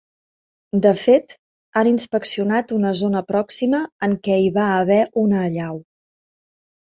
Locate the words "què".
4.29-4.37